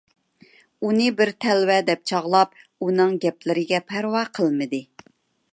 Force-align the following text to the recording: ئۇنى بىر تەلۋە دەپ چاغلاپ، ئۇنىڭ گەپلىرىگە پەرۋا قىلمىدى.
ئۇنى 0.87 1.05
بىر 1.19 1.31
تەلۋە 1.45 1.75
دەپ 1.91 2.01
چاغلاپ، 2.13 2.57
ئۇنىڭ 2.87 3.15
گەپلىرىگە 3.27 3.85
پەرۋا 3.93 4.29
قىلمىدى. 4.39 4.85